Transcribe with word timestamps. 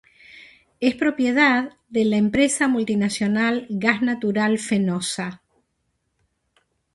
Es 0.79 0.95
propiedad 0.95 1.73
de 1.89 2.05
la 2.05 2.17
empresa 2.17 2.67
multinacional 2.67 3.67
Gas 3.69 4.01
Natural 4.01 4.57
Fenosa. 4.57 5.43